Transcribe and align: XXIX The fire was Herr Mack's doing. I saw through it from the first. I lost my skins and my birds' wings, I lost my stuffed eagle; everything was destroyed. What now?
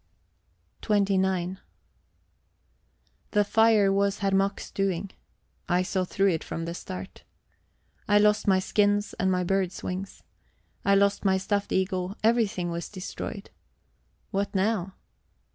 XXIX 0.81 1.59
The 3.29 3.43
fire 3.43 3.91
was 3.93 4.17
Herr 4.17 4.31
Mack's 4.31 4.71
doing. 4.71 5.11
I 5.69 5.83
saw 5.83 6.05
through 6.05 6.29
it 6.29 6.43
from 6.43 6.65
the 6.65 6.73
first. 6.73 7.21
I 8.07 8.17
lost 8.17 8.47
my 8.47 8.57
skins 8.57 9.13
and 9.19 9.31
my 9.31 9.43
birds' 9.43 9.83
wings, 9.83 10.23
I 10.83 10.95
lost 10.95 11.23
my 11.23 11.37
stuffed 11.37 11.71
eagle; 11.71 12.15
everything 12.23 12.71
was 12.71 12.89
destroyed. 12.89 13.51
What 14.31 14.55
now? 14.55 14.95